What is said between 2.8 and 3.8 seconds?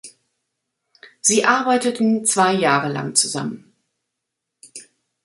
lang zusammen.